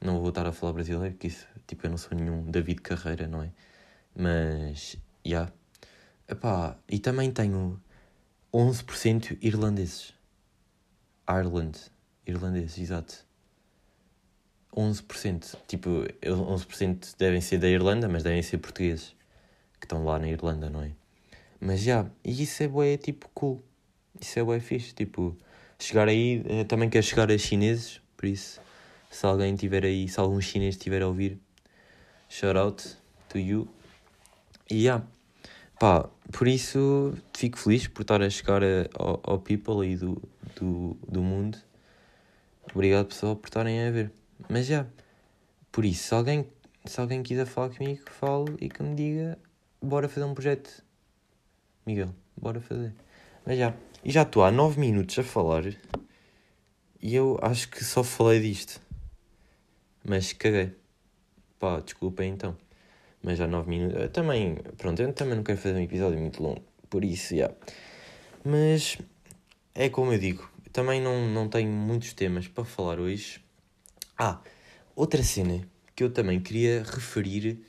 não 0.00 0.20
vou 0.20 0.30
estar 0.30 0.46
a 0.46 0.52
falar 0.52 0.72
brasileiro, 0.72 1.12
porque 1.12 1.26
isso, 1.26 1.46
tipo, 1.66 1.84
eu 1.84 1.90
não 1.90 1.98
sou 1.98 2.16
nenhum 2.16 2.50
David 2.50 2.80
Carreira, 2.80 3.28
não 3.28 3.42
é? 3.42 3.50
Mas, 4.14 4.96
já. 5.22 5.52
Yeah. 6.32 6.78
e 6.88 6.98
também 6.98 7.30
tenho 7.30 7.78
11% 8.54 9.36
irlandeses. 9.42 10.14
Ireland. 11.28 11.78
Irlandeses, 12.26 12.78
exato. 12.78 13.26
11%. 14.74 15.56
Tipo, 15.68 16.06
11% 16.22 17.16
devem 17.18 17.42
ser 17.42 17.58
da 17.58 17.68
Irlanda, 17.68 18.08
mas 18.08 18.22
devem 18.22 18.42
ser 18.42 18.56
portugueses. 18.56 19.14
Que 19.78 19.84
estão 19.84 20.06
lá 20.06 20.18
na 20.18 20.28
Irlanda, 20.28 20.70
não 20.70 20.82
é? 20.82 20.92
Mas 21.60 21.80
já, 21.80 21.96
yeah, 21.96 22.10
e 22.24 22.42
isso 22.42 22.62
é 22.62 22.68
bué, 22.68 22.96
tipo, 22.96 23.28
cool. 23.34 23.62
Isso 24.18 24.38
é 24.38 24.42
bué 24.42 24.58
fixe, 24.58 24.94
tipo, 24.94 25.36
chegar 25.78 26.08
aí, 26.08 26.42
eh, 26.48 26.64
também 26.64 26.88
quero 26.88 27.04
chegar 27.04 27.30
a 27.30 27.38
chineses, 27.38 28.00
por 28.16 28.26
isso, 28.26 28.60
se 29.10 29.26
alguém 29.26 29.54
tiver 29.56 29.84
aí, 29.84 30.08
se 30.08 30.18
algum 30.18 30.40
chinês 30.40 30.76
estiver 30.76 31.02
a 31.02 31.08
ouvir, 31.08 31.38
shout 32.28 32.58
out 32.58 32.96
to 33.28 33.38
you. 33.38 33.68
E 34.70 34.82
yeah, 34.82 35.04
pá, 35.78 36.08
por 36.32 36.48
isso 36.48 37.16
fico 37.34 37.58
feliz 37.58 37.86
por 37.86 38.02
estar 38.02 38.20
a 38.22 38.30
chegar 38.30 38.62
a, 38.62 38.88
ao, 38.94 39.20
ao 39.22 39.38
people 39.38 39.82
aí 39.82 39.96
do, 39.96 40.20
do, 40.58 40.96
do 41.08 41.22
mundo. 41.22 41.58
Obrigado 42.74 43.06
pessoal 43.06 43.36
por 43.36 43.48
estarem 43.48 43.86
a 43.86 43.90
ver. 43.90 44.12
Mas 44.48 44.66
já, 44.66 44.86
por 45.70 45.84
isso, 45.84 46.08
se 46.08 46.14
alguém, 46.14 46.46
se 46.84 47.00
alguém 47.00 47.22
quiser 47.22 47.46
falar 47.46 47.70
comigo, 47.70 48.02
fale 48.10 48.56
e 48.60 48.68
que 48.68 48.82
me 48.82 48.94
diga, 48.94 49.38
bora 49.80 50.08
fazer 50.08 50.26
um 50.26 50.34
projeto 50.34 50.84
Miguel, 51.86 52.12
bora 52.36 52.60
fazer. 52.60 52.92
Mas 53.46 53.58
já, 53.58 53.72
e 54.04 54.10
já 54.10 54.22
estou 54.22 54.42
há 54.42 54.50
9 54.50 54.80
minutos 54.80 55.16
a 55.20 55.22
falar 55.22 55.62
e 57.00 57.14
eu 57.14 57.38
acho 57.40 57.68
que 57.68 57.84
só 57.84 58.02
falei 58.02 58.40
disto. 58.40 58.80
Mas 60.04 60.32
caguei. 60.32 60.74
Pá, 61.56 61.78
desculpem 61.78 62.32
então. 62.32 62.56
Mas 63.22 63.38
já 63.38 63.46
9 63.46 63.70
minutos. 63.70 64.00
Eu 64.00 64.10
também, 64.10 64.56
pronto, 64.76 65.00
eu 65.00 65.12
também 65.12 65.36
não 65.36 65.44
quero 65.44 65.58
fazer 65.58 65.76
um 65.76 65.80
episódio 65.80 66.18
muito 66.18 66.42
longo. 66.42 66.64
Por 66.90 67.04
isso, 67.04 67.36
já. 67.36 67.52
Mas 68.44 68.98
é 69.76 69.88
como 69.88 70.12
eu 70.12 70.18
digo, 70.18 70.50
também 70.72 71.00
não, 71.00 71.28
não 71.28 71.48
tenho 71.48 71.70
muitos 71.70 72.12
temas 72.14 72.48
para 72.48 72.64
falar 72.64 72.98
hoje. 72.98 73.40
Ah, 74.18 74.40
outra 74.96 75.22
cena 75.22 75.62
que 75.94 76.02
eu 76.02 76.12
também 76.12 76.40
queria 76.40 76.82
referir 76.82 77.64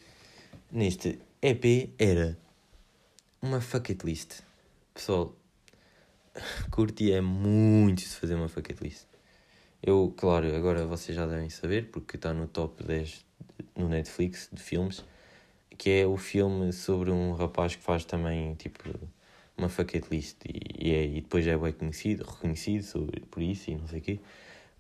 neste 0.72 1.20
EP 1.40 1.94
era 2.00 2.36
uma 3.40 3.60
bucket 3.60 4.04
list. 4.04 4.42
Pessoal, 4.94 5.36
curtia 6.72 7.22
muito 7.22 8.00
de 8.00 8.10
fazer 8.10 8.36
uma 8.36 8.48
bucket 8.48 8.82
list. 8.82 9.06
Eu, 9.82 10.14
claro, 10.18 10.56
agora 10.56 10.86
vocês 10.86 11.16
já 11.16 11.26
devem 11.26 11.50
saber, 11.50 11.90
porque 11.92 12.16
está 12.16 12.34
no 12.34 12.48
top 12.48 12.84
10 12.84 13.26
no 13.76 13.88
Netflix 13.88 14.50
de 14.52 14.62
filmes, 14.62 15.04
que 15.78 15.90
é 15.90 16.08
o 16.08 16.18
filme 16.18 16.74
sobre 16.74 17.12
um 17.12 17.34
rapaz 17.34 17.76
que 17.76 17.84
faz 17.84 18.04
também, 18.04 18.56
tipo, 18.56 18.84
uma 19.58 19.68
bucket 19.68 20.06
list 20.12 20.38
e, 20.46 20.88
e, 20.88 20.92
é, 20.94 21.06
e 21.06 21.22
depois 21.22 21.46
é 21.48 21.58
bem 21.58 21.74
conhecido, 21.74 22.24
reconhecido 22.24 22.84
sobre, 22.84 23.22
por 23.22 23.42
isso 23.42 23.70
e 23.72 23.76
não 23.76 23.88
sei 23.88 24.00
o 24.00 24.02
quê. 24.02 24.20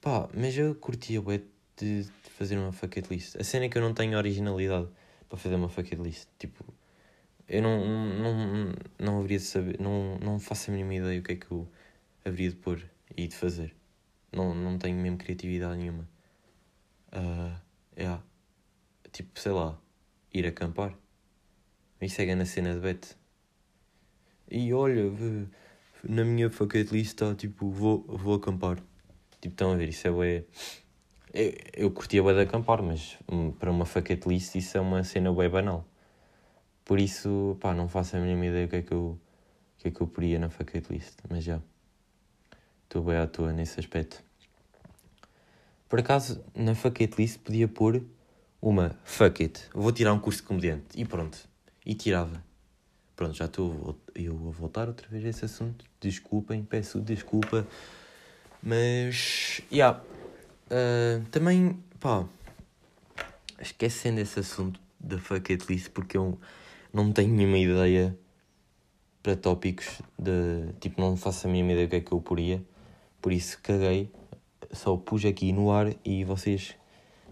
Pá, 0.01 0.29
mas 0.33 0.57
eu 0.57 0.75
curtia 0.75 1.21
bem 1.21 1.43
de, 1.77 2.03
de 2.03 2.29
fazer 2.37 2.57
uma 2.57 2.71
bucket 2.71 3.09
list. 3.09 3.35
A 3.39 3.43
cena 3.43 3.65
é 3.65 3.69
que 3.69 3.77
eu 3.77 3.81
não 3.81 3.93
tenho 3.93 4.17
originalidade 4.17 4.87
para 5.29 5.37
fazer 5.37 5.55
uma 5.55 5.67
bucket 5.67 5.99
list. 5.99 6.27
Tipo, 6.39 6.63
eu 7.47 7.61
não, 7.61 7.85
não, 7.85 8.73
não 8.99 9.19
haveria 9.19 9.37
de 9.37 9.43
saber, 9.43 9.79
não, 9.79 10.17
não 10.19 10.39
faço 10.39 10.69
a 10.69 10.73
mínima 10.73 10.95
ideia 10.95 11.19
o 11.19 11.23
que 11.23 11.33
é 11.33 11.35
que 11.35 11.49
eu 11.51 11.67
haveria 12.25 12.49
de 12.49 12.55
pôr 12.57 12.83
e 13.15 13.27
de 13.27 13.35
fazer. 13.35 13.73
Não, 14.31 14.53
não 14.53 14.77
tenho 14.77 14.97
mesmo 14.97 15.17
criatividade 15.17 15.77
nenhuma. 15.77 16.07
Uh, 17.13 17.57
yeah. 17.97 18.21
Tipo, 19.11 19.39
sei 19.39 19.53
lá, 19.53 19.79
ir 20.33 20.45
acampar. 20.45 20.93
Isso 22.01 22.21
é 22.21 22.25
grande 22.25 22.45
cena 22.45 22.73
de 22.73 22.79
bet. 22.81 23.15
E 24.51 24.73
olha, 24.73 25.11
na 26.03 26.23
minha 26.23 26.49
bucket 26.49 26.91
list 26.91 27.13
está 27.13 27.33
tipo, 27.33 27.69
vou, 27.69 28.03
vou 28.07 28.35
acampar. 28.35 28.77
Tipo, 29.41 29.53
estão 29.53 29.71
a 29.71 29.75
ver, 29.75 29.89
isso 29.89 30.07
é 30.07 30.11
bué. 30.11 30.43
Eu, 31.33 31.53
eu 31.73 31.91
curtia 31.91 32.21
bué 32.21 32.33
de 32.33 32.41
acampar, 32.41 32.81
mas 32.83 33.17
um, 33.27 33.51
para 33.51 33.71
uma 33.71 33.85
bucket 33.85 34.25
list 34.25 34.55
isso 34.55 34.77
é 34.77 34.81
uma 34.81 35.03
cena 35.03 35.31
bué 35.31 35.49
banal. 35.49 35.85
Por 36.87 37.01
isso, 37.01 37.57
pá, 37.59 37.73
não 37.73 37.89
faço 37.89 38.15
a 38.15 38.19
mínima 38.21 38.45
ideia 38.45 38.65
o 38.65 38.69
que 38.69 38.77
é 38.77 38.81
que 38.81 38.93
eu, 38.93 39.19
que 39.77 39.89
é 39.89 39.91
que 39.91 39.99
eu 39.99 40.07
poria 40.07 40.39
na 40.39 40.47
bucket 40.47 40.89
list, 40.89 41.19
mas 41.29 41.43
já. 41.43 41.59
Estou 42.85 43.03
bem 43.03 43.17
à 43.17 43.27
toa 43.27 43.51
nesse 43.51 43.77
aspecto. 43.77 44.23
Por 45.89 45.99
acaso, 45.99 46.41
na 46.55 46.73
bucket 46.73 47.17
list 47.17 47.39
podia 47.39 47.67
pôr 47.67 48.01
uma 48.61 48.95
fuck 49.03 49.43
it, 49.43 49.65
vou 49.73 49.91
tirar 49.91 50.13
um 50.13 50.19
curso 50.19 50.39
de 50.41 50.47
comediante 50.47 50.85
e 50.95 51.03
pronto. 51.03 51.37
E 51.85 51.93
tirava. 51.93 52.41
Pronto, 53.17 53.33
já 53.33 53.45
estou 53.45 53.99
eu 54.15 54.33
a 54.47 54.51
voltar 54.51 54.87
outra 54.87 55.09
vez 55.09 55.25
a 55.25 55.27
esse 55.27 55.43
assunto. 55.43 55.83
Desculpem, 55.99 56.63
peço 56.63 57.01
desculpa. 57.01 57.67
Mas, 58.63 59.61
já. 59.69 59.75
Yeah. 59.75 60.03
Uh, 60.71 61.25
também, 61.31 61.83
pá, 61.99 62.25
esquecendo 63.59 64.21
esse 64.21 64.39
assunto 64.39 64.79
da 64.97 65.17
bucket 65.17 65.67
list, 65.69 65.89
porque 65.89 66.15
eu 66.15 66.39
não 66.97 67.11
tenho 67.11 67.31
nenhuma 67.31 67.59
ideia 67.59 68.17
para 69.21 69.35
tópicos 69.35 70.01
de 70.17 70.73
tipo, 70.79 70.99
não 70.99 71.15
faço 71.15 71.47
a 71.47 71.49
mínima 71.49 71.73
ideia 71.73 71.87
do 71.87 71.89
que 71.91 71.95
é 71.97 72.01
que 72.01 72.11
eu 72.11 72.19
poria, 72.19 72.63
por 73.21 73.31
isso 73.31 73.59
caguei, 73.61 74.11
só 74.71 74.97
pus 74.97 75.23
aqui 75.25 75.53
no 75.53 75.71
ar 75.71 75.93
e 76.03 76.23
vocês 76.23 76.75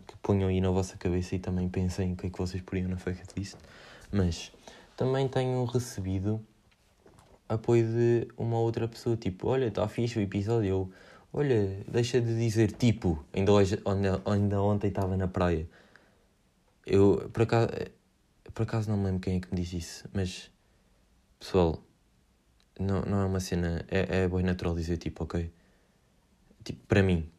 que 0.06 0.16
ponham 0.18 0.50
aí 0.50 0.62
na 0.62 0.70
vossa 0.70 0.98
cabeça 0.98 1.36
e 1.36 1.40
também 1.40 1.68
pensem 1.68 2.14
o 2.14 2.16
que 2.16 2.28
é 2.28 2.30
que 2.30 2.38
vocês 2.38 2.62
poriam 2.62 2.88
na 2.90 2.96
bucket 2.96 3.28
list. 3.36 3.56
Mas 4.12 4.52
também 4.96 5.28
tenho 5.28 5.66
recebido 5.66 6.40
apoio 7.50 7.88
de 7.88 8.28
uma 8.38 8.60
outra 8.60 8.88
pessoa, 8.88 9.18
tipo, 9.18 9.48
olha, 9.48 9.66
está 9.66 9.88
fixe 9.88 10.20
o 10.20 10.22
episódio, 10.22 10.70
eu, 10.70 10.92
olha, 11.34 11.84
deixa 11.88 12.22
de 12.22 12.36
dizer 12.38 12.72
tipo, 12.72 13.24
ainda, 13.34 13.52
hoje, 13.52 13.80
ainda 14.26 14.62
ontem 14.62 14.90
estava 14.90 15.18
na 15.18 15.28
praia. 15.28 15.68
Eu, 16.86 17.30
por 17.34 17.44
acaso, 17.44 17.70
por 18.56 18.64
acaso 18.64 18.90
não 18.90 18.98
me 18.98 19.06
lembro 19.06 19.20
quem 19.20 19.36
é 19.36 19.40
que 19.40 19.54
me 19.54 19.62
disse 19.62 19.78
isso, 19.78 20.10
mas, 20.14 20.50
pessoal, 21.38 21.84
não, 22.80 23.02
não 23.02 23.22
é 23.22 23.26
uma 23.26 23.42
cena, 23.42 23.86
é, 23.90 24.24
é 24.24 24.28
bem 24.28 24.44
natural 24.44 24.74
dizer 24.74 24.98
tipo, 24.98 25.26
ok? 25.26 25.52
Tipo, 26.64 26.80
para 26.88 27.04
mim, 27.04 27.30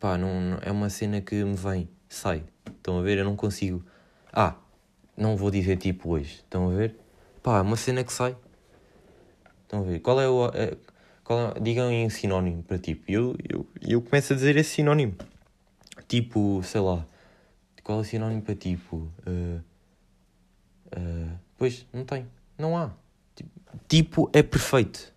pá, 0.00 0.18
não, 0.18 0.40
não, 0.40 0.58
é 0.60 0.72
uma 0.72 0.90
cena 0.90 1.20
que 1.20 1.36
me 1.44 1.54
vem, 1.56 1.88
sai, 2.08 2.44
estão 2.66 2.98
a 2.98 3.02
ver? 3.02 3.18
Eu 3.18 3.24
não 3.24 3.36
consigo, 3.36 3.82
ah, 4.32 4.56
não 5.16 5.36
vou 5.36 5.52
dizer 5.52 5.76
tipo 5.76 6.10
hoje, 6.10 6.34
estão 6.34 6.68
a 6.68 6.74
ver? 6.74 6.96
Pá, 7.42 7.58
é 7.58 7.62
uma 7.62 7.76
cena 7.76 8.02
que 8.02 8.12
sai. 8.12 8.36
Estão 9.62 9.80
a 9.80 9.82
ver? 9.84 10.00
Qual 10.00 10.20
é 10.20 10.28
o. 10.28 10.46
É, 10.48 10.76
qual 11.22 11.52
é, 11.52 11.60
digam 11.60 11.90
em 11.90 12.10
sinónimo 12.10 12.64
para 12.64 12.76
tipo. 12.76 13.04
Eu, 13.08 13.36
eu, 13.48 13.66
eu 13.80 14.02
começo 14.02 14.32
a 14.32 14.36
dizer 14.36 14.56
esse 14.56 14.70
sinónimo. 14.70 15.14
Tipo, 16.08 16.60
sei 16.64 16.80
lá. 16.80 17.06
Qual 17.84 17.98
é 17.98 18.00
o 18.00 18.04
sinónimo 18.04 18.42
para 18.42 18.56
tipo? 18.56 18.96
Uh, 19.26 19.62
uh, 20.96 21.38
pois, 21.56 21.86
não 21.92 22.04
tem. 22.04 22.26
Não 22.58 22.76
há. 22.76 22.92
Tipo, 23.34 23.50
tipo 23.88 24.30
é 24.32 24.42
perfeito. 24.42 25.12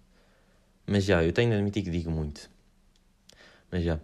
Mas 0.86 1.04
já, 1.04 1.24
eu 1.24 1.32
tenho 1.32 1.50
de 1.50 1.56
admitir 1.56 1.84
que 1.84 1.90
digo 1.90 2.10
muito. 2.10 2.50
Mas 3.72 3.84
já. 3.84 4.00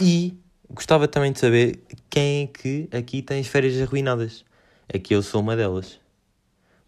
E 0.00 0.36
gostava 0.68 1.08
também 1.08 1.32
de 1.32 1.38
saber 1.38 1.80
quem 2.10 2.42
é 2.42 2.46
que 2.46 2.88
aqui 2.92 3.22
tem 3.22 3.40
as 3.40 3.46
férias 3.46 3.80
arruinadas 3.80 4.44
é 4.88 4.98
que 4.98 5.14
eu 5.14 5.22
sou 5.22 5.40
uma 5.40 5.56
delas. 5.56 6.00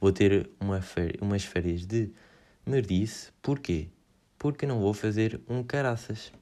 Vou 0.01 0.13
ter 0.13 0.49
uma 0.61 0.81
umas 1.21 1.45
férias 1.45 1.85
de 1.85 2.11
merdice. 2.65 3.31
Porquê? 3.43 3.89
Porque 4.39 4.67
não 4.67 4.79
vou 4.79 4.95
fazer 4.95 5.41
um 5.49 5.63
caraças. 5.63 6.33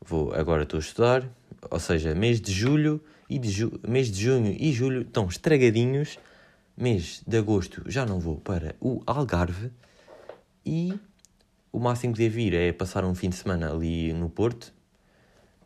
Vou, 0.00 0.32
agora 0.34 0.64
estou 0.64 0.78
a 0.78 0.80
estudar, 0.80 1.28
ou 1.70 1.78
seja, 1.78 2.14
mês 2.14 2.40
de 2.40 2.52
julho 2.52 3.02
e 3.28 3.38
de 3.38 3.70
mês 3.86 4.10
de 4.10 4.22
junho 4.22 4.54
e 4.58 4.72
julho 4.72 5.02
estão 5.02 5.26
estragadinhos. 5.26 6.18
Mês 6.76 7.22
de 7.26 7.38
agosto 7.38 7.82
já 7.86 8.06
não 8.06 8.18
vou 8.18 8.36
para 8.36 8.74
o 8.80 9.02
Algarve 9.06 9.70
e 10.64 10.98
o 11.70 11.78
máximo 11.78 12.14
que 12.14 12.20
devo 12.20 12.38
ir 12.38 12.54
é 12.54 12.72
passar 12.72 13.04
um 13.04 13.14
fim 13.14 13.28
de 13.28 13.36
semana 13.36 13.70
ali 13.70 14.12
no 14.12 14.28
Porto, 14.30 14.72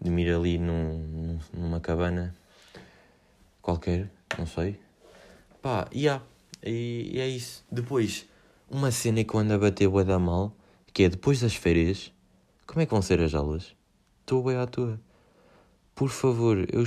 dormir 0.00 0.30
ali 0.32 0.58
num, 0.58 1.38
numa 1.52 1.80
cabana 1.80 2.34
qualquer, 3.62 4.08
não 4.38 4.46
sei, 4.46 4.78
Pá, 5.66 5.88
yeah. 5.92 6.24
e, 6.62 7.10
e 7.14 7.18
é 7.18 7.26
isso. 7.26 7.64
Depois, 7.68 8.24
uma 8.70 8.92
cena 8.92 9.24
que 9.24 9.34
eu 9.34 9.40
ando 9.40 9.52
a 9.52 9.58
bater 9.58 9.88
bué 9.88 10.04
da 10.04 10.16
mal, 10.16 10.54
que 10.92 11.02
é 11.02 11.08
depois 11.08 11.40
das 11.40 11.56
férias, 11.56 12.12
como 12.68 12.80
é 12.80 12.86
que 12.86 12.92
vão 12.92 13.02
ser 13.02 13.20
as 13.20 13.34
aulas? 13.34 13.74
Estou 14.20 14.44
bué 14.44 14.56
à 14.56 14.66
toa. 14.68 15.00
Por 15.92 16.08
favor, 16.08 16.68
eu, 16.72 16.84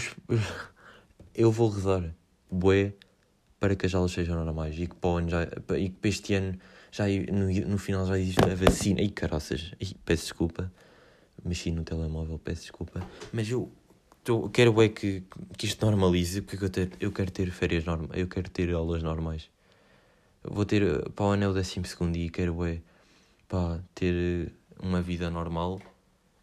eu 1.35 1.51
vou 1.51 1.69
rezar 1.69 2.15
bué 2.49 2.93
para 3.59 3.75
que 3.75 3.85
as 3.85 3.93
aulas 3.93 4.11
sejam 4.11 4.43
normais 4.43 4.77
e 4.79 4.87
que 4.87 4.95
para, 4.95 5.27
já, 5.27 5.43
e 5.77 5.89
que 5.89 5.95
para 5.95 6.09
este 6.09 6.33
ano 6.33 6.57
já 6.91 7.05
no, 7.31 7.51
no 7.67 7.77
final 7.77 8.05
já 8.05 8.17
existe 8.17 8.43
a 8.43 8.55
vacina. 8.55 9.01
E 9.01 9.09
caraças, 9.09 9.73
peço 10.05 10.23
desculpa, 10.23 10.71
mexi 11.43 11.71
no 11.71 11.83
telemóvel, 11.83 12.39
peço 12.39 12.61
desculpa, 12.61 13.05
mas 13.31 13.49
eu 13.49 13.71
tô, 14.23 14.49
quero 14.49 14.81
é 14.81 14.89
que, 14.89 15.23
que 15.57 15.65
isto 15.65 15.85
normalize, 15.85 16.41
porque 16.41 16.65
eu, 16.65 16.69
ter, 16.69 16.91
eu 16.99 17.11
quero 17.11 17.31
ter 17.31 17.51
férias 17.51 17.85
normais, 17.85 18.11
eu 18.19 18.27
quero 18.27 18.49
ter 18.49 18.73
aulas 18.73 19.03
normais. 19.03 19.49
Vou 20.43 20.65
ter 20.65 20.81
eh, 20.81 21.09
para 21.15 21.25
o 21.25 21.31
anel 21.31 21.53
décimo 21.53 21.85
segundo 21.85 22.15
e 22.15 22.29
quero 22.29 22.65
é 22.65 22.79
ter 23.93 24.13
eh, 24.13 24.51
uma 24.81 25.01
vida 25.01 25.29
normal 25.29 25.81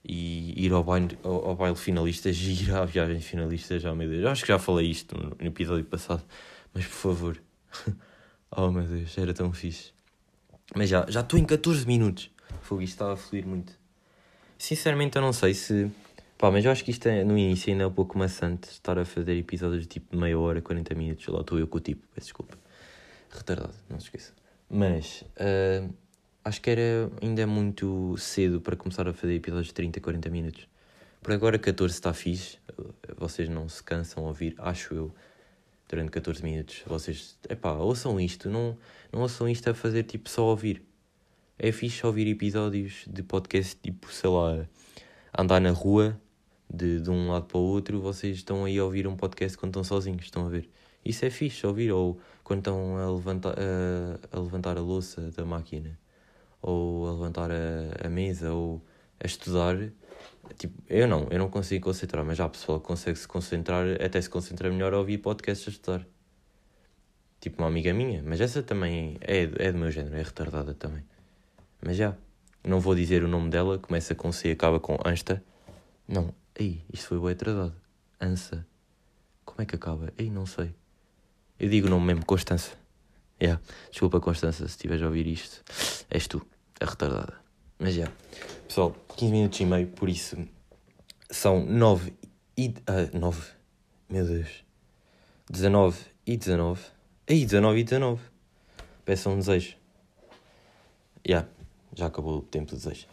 e 0.05 0.53
ir 0.65 0.73
ao 0.73 0.85
baile, 0.85 1.19
ao, 1.23 1.49
ao 1.49 1.57
baile 1.57 1.77
finalistas 1.77 2.37
e 2.41 2.65
ir 2.65 2.75
à 2.75 2.85
viagem 2.85 3.21
finalistas, 3.21 3.85
oh 3.85 3.95
meu 3.95 4.09
Deus. 4.09 4.23
Eu 4.23 4.31
acho 4.31 4.43
que 4.43 4.49
já 4.49 4.59
falei 4.59 4.91
isto 4.91 5.17
no, 5.17 5.31
no 5.31 5.47
episódio 5.47 5.85
passado, 5.85 6.23
mas 6.77 6.85
por 6.85 6.95
favor. 6.95 7.43
oh 8.55 8.71
meu 8.71 8.83
Deus, 8.83 9.17
era 9.17 9.33
tão 9.33 9.51
fixe. 9.51 9.95
Mas 10.75 10.91
já 10.91 11.05
estou 11.09 11.39
em 11.39 11.45
14 11.45 11.87
minutos. 11.87 12.31
Fogo, 12.61 12.83
isto 12.83 12.93
estava 12.93 13.15
a 13.15 13.17
fluir 13.17 13.47
muito. 13.47 13.73
Sinceramente, 14.59 15.17
eu 15.17 15.23
não 15.23 15.33
sei 15.33 15.55
se 15.55 15.91
Pá, 16.37 16.51
mas 16.51 16.67
eu 16.67 16.71
acho 16.71 16.85
que 16.85 16.91
isto 16.91 17.09
é, 17.09 17.25
no 17.25 17.39
início 17.39 17.73
ainda 17.73 17.85
é 17.85 17.87
um 17.87 17.93
pouco 17.93 18.19
maçante 18.19 18.69
estar 18.69 18.99
a 18.99 19.07
fazer 19.07 19.35
episódios 19.39 19.83
de 19.85 19.89
tipo 19.89 20.15
meia 20.15 20.39
hora, 20.39 20.61
40 20.61 20.95
minutos. 20.95 21.27
Lá 21.29 21.41
estou 21.41 21.59
eu 21.59 21.67
com 21.67 21.79
o 21.79 21.81
tipo, 21.81 22.07
peço 22.15 22.27
desculpa. 22.27 22.59
Retardado, 23.31 23.73
não 23.89 23.99
se 23.99 24.07
esqueça. 24.07 24.35
Mas 24.69 25.23
uh, 25.23 25.91
acho 26.45 26.61
que 26.61 26.69
era 26.69 27.11
ainda 27.23 27.47
muito 27.47 28.19
cedo 28.19 28.61
para 28.61 28.77
começar 28.77 29.09
a 29.09 29.15
fazer 29.15 29.35
episódios 29.35 29.69
de 29.69 29.75
30, 29.75 29.99
40 29.99 30.29
minutos. 30.29 30.69
Por 31.23 31.33
agora 31.33 31.59
14 31.59 31.95
está 31.95 32.13
fixe, 32.13 32.59
vocês 33.17 33.49
não 33.49 33.67
se 33.67 33.83
cansam 33.83 34.25
a 34.25 34.29
ouvir, 34.29 34.55
acho 34.59 34.95
eu, 34.95 35.15
durante 35.89 36.11
14 36.11 36.43
minutos. 36.43 36.83
Vocês, 36.87 37.39
epá, 37.49 37.73
ouçam 37.75 38.21
isto, 38.21 38.51
não, 38.51 38.77
não 39.13 39.23
ouçam 39.23 39.49
isto 39.49 39.71
a 39.71 39.75
fazer 39.75 40.05
tipo 40.05 40.29
só 40.29 40.45
ouvir. 40.45 40.83
é 41.59 41.73
fixe 41.73 42.05
ouvir 42.07 42.27
episódios 42.29 43.05
de 43.07 43.23
podcast 43.23 43.77
tipo, 43.83 44.13
sei 44.13 44.31
lá, 44.31 44.67
andar 45.37 45.61
na 45.61 45.71
rua 45.71 46.21
de, 46.73 47.01
de 47.01 47.11
um 47.11 47.31
lado 47.31 47.47
para 47.47 47.59
o 47.59 47.63
outro, 47.63 48.01
vocês 48.01 48.37
estão 48.37 48.65
aí 48.65 48.79
a 48.79 48.85
ouvir 48.85 49.07
um 49.07 49.17
podcast 49.17 49.57
quando 49.57 49.71
estão 49.71 49.85
sozinhos, 49.85 50.25
estão 50.25 50.47
a 50.47 50.49
ver? 50.49 50.69
Isso 51.05 51.25
é 51.25 51.31
fixe 51.31 51.65
ouvir, 51.67 51.93
ou 51.93 52.19
quando 52.43 52.59
estão 52.59 52.97
a 52.97 53.11
levantar 53.11 53.55
a, 53.57 54.37
a, 54.37 54.41
levantar 54.41 54.77
a 54.77 54.81
louça 54.81 55.31
da 55.31 55.45
máquina, 55.45 55.97
ou 56.61 57.09
a 57.09 57.13
levantar 57.13 57.51
a, 57.51 58.07
a 58.07 58.09
mesa, 58.09 58.53
ou 58.53 58.83
a 59.21 59.27
estudar. 59.27 59.77
Tipo, 60.59 60.83
eu 60.89 61.07
não, 61.07 61.27
eu 61.31 61.39
não 61.39 61.51
consigo 61.51 61.85
concentrar, 61.85 62.25
mas 62.25 62.39
já 62.39 62.45
a 62.45 62.49
pessoa 62.49 62.81
consegue 62.81 63.19
se 63.19 63.27
concentrar, 63.27 63.85
até 64.03 64.21
se 64.21 64.31
concentrar 64.31 64.73
melhor 64.73 64.95
a 64.95 64.99
ouvir 64.99 65.19
podcasts 65.19 65.69
a 65.69 65.71
estudar. 65.71 66.07
Tipo 67.41 67.63
uma 67.63 67.69
amiga 67.69 67.93
minha, 67.93 68.23
mas 68.23 68.41
essa 68.41 68.63
também 68.63 69.19
é, 69.21 69.43
é 69.43 69.73
do 69.73 69.79
meu 69.79 69.91
género, 69.91 70.17
é 70.17 70.23
retardada 70.23 70.73
também. 70.75 71.05
Mas 71.83 71.97
já, 71.97 72.17
não 72.65 72.81
vou 72.81 72.95
dizer 72.95 73.23
o 73.23 73.29
nome 73.29 73.51
dela, 73.51 73.79
começa 73.79 74.15
com 74.15 74.33
C 74.33 74.49
e 74.49 74.53
acaba 74.53 74.81
com 74.81 74.99
Ansta. 75.05 75.43
Não, 76.09 76.35
ei, 76.59 76.83
isto 76.93 77.09
foi 77.09 77.21
bem 77.21 77.31
atrasado. 77.31 77.75
Ansa. 78.21 78.67
Como 79.45 79.63
é 79.63 79.67
que 79.67 79.77
acaba? 79.77 80.13
Ei, 80.17 80.31
não 80.31 80.47
sei. 80.47 80.75
Eu 81.59 81.69
digo 81.69 81.87
o 81.87 81.91
nome 81.91 82.07
mesmo, 82.07 82.25
Constança. 82.25 82.73
Yeah. 83.41 83.63
Desculpa, 83.91 84.21
Constança, 84.21 84.67
se 84.67 84.73
estiveres 84.73 85.03
a 85.03 85.07
ouvir 85.07 85.27
isto. 85.27 85.63
És 86.11 86.27
tu, 86.27 86.45
a 86.81 86.87
retardada. 86.87 87.35
Mas 87.79 87.95
já. 87.95 88.05
Yeah. 88.05 88.56
Pessoal, 88.67 88.97
15 89.17 89.33
minutos 89.33 89.61
e 89.61 89.65
meio, 89.65 89.87
por 89.87 90.09
isso 90.09 90.37
são 91.31 91.65
9 91.65 92.13
e. 92.59 92.69
Uh, 92.69 93.17
9. 93.17 93.43
Meu 94.11 94.27
Deus. 94.27 94.65
19 95.49 95.99
e 96.27 96.37
19. 96.37 96.83
Aí, 97.29 97.45
19 97.45 97.79
e 97.79 97.85
19. 97.85 98.23
Peçam 99.05 99.35
um 99.35 99.39
desejo. 99.39 99.77
Já, 101.25 101.33
yeah, 101.33 101.49
já 101.95 102.07
acabou 102.07 102.39
o 102.39 102.43
tempo 102.43 102.67
do 102.67 102.77
desejo. 102.77 103.07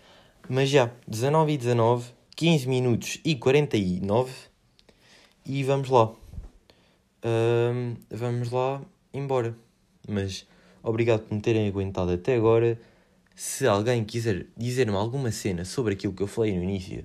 Mas 0.49 0.69
já, 0.69 0.91
19 1.07 1.53
e 1.53 1.57
19, 1.57 2.11
15 2.35 2.67
minutos 2.67 3.19
e 3.23 3.35
49. 3.35 4.33
E 5.45 5.63
vamos 5.63 5.89
lá. 5.89 6.05
Uh, 7.23 7.95
vamos 8.09 8.49
lá 8.49 8.81
embora. 9.13 9.55
Mas 10.07 10.47
obrigado 10.81 11.21
por 11.21 11.35
me 11.35 11.41
terem 11.41 11.67
aguentado 11.67 12.11
até 12.11 12.35
agora. 12.35 12.79
Se 13.35 13.65
alguém 13.65 14.03
quiser 14.03 14.45
dizer-me 14.55 14.95
alguma 14.95 15.31
cena 15.31 15.65
sobre 15.65 15.93
aquilo 15.93 16.13
que 16.13 16.21
eu 16.21 16.27
falei 16.27 16.55
no 16.55 16.63
início, 16.63 17.03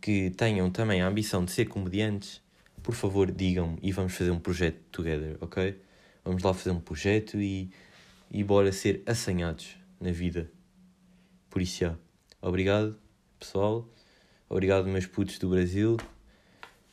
que 0.00 0.30
tenham 0.30 0.70
também 0.70 1.02
a 1.02 1.06
ambição 1.06 1.44
de 1.44 1.52
ser 1.52 1.66
comediantes, 1.66 2.42
por 2.82 2.94
favor 2.94 3.30
digam-me 3.30 3.78
e 3.80 3.92
vamos 3.92 4.14
fazer 4.14 4.30
um 4.30 4.40
projeto 4.40 4.80
together, 4.90 5.36
ok? 5.40 5.80
Vamos 6.24 6.42
lá 6.42 6.52
fazer 6.52 6.70
um 6.70 6.80
projeto 6.80 7.40
e, 7.40 7.70
e 8.30 8.42
bora 8.42 8.72
ser 8.72 9.02
assanhados 9.06 9.76
na 10.00 10.10
vida. 10.10 10.50
Por 11.48 11.62
isso, 11.62 11.80
já. 11.80 11.96
Obrigado, 12.42 12.96
pessoal. 13.38 13.88
Obrigado, 14.48 14.88
meus 14.88 15.06
putos 15.06 15.38
do 15.38 15.50
Brasil, 15.50 15.96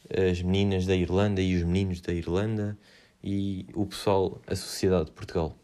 as 0.10 0.42
meninas 0.42 0.86
da 0.86 0.96
Irlanda 0.96 1.42
e 1.42 1.56
os 1.56 1.64
meninos 1.64 2.02
da 2.02 2.14
Irlanda 2.14 2.78
e 3.24 3.66
o 3.74 3.86
pessoal, 3.86 4.42
a 4.46 4.56
sociedade 4.56 5.06
de 5.06 5.12
Portugal. 5.12 5.58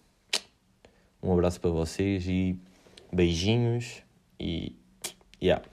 Um 1.22 1.32
abraço 1.34 1.62
para 1.62 1.70
vocês 1.70 2.26
e 2.28 2.58
beijinhos 3.12 4.04
e. 4.40 4.76
Yeah. 5.42 5.64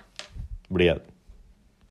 Obrigado. 0.70 1.02